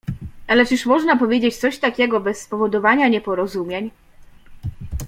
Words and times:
Ale 0.47 0.65
czyż 0.65 0.85
można 0.85 1.17
powiedzieć 1.17 1.55
coś 1.57 1.79
takiego 1.79 2.19
bez 2.19 2.41
spowodowania 2.41 3.07
nieporozumień? 3.07 3.91